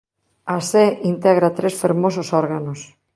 A 0.53 0.55
Sé 0.69 0.85
integra 1.11 1.53
tres 1.59 1.73
fermosos 1.81 2.27
órganos. 2.41 2.79